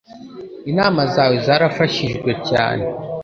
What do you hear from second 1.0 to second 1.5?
zawe